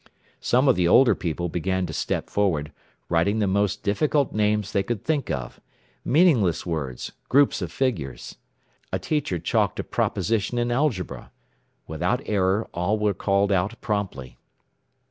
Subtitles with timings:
[0.39, 2.71] Some of the older people began to step forward,
[3.07, 5.61] writing the most difficult names they could think of,
[6.03, 8.37] meaningless words, groups of figures.
[8.91, 11.31] A teacher chalked a proposition in algebra.
[11.85, 14.39] Without error all were called out promptly.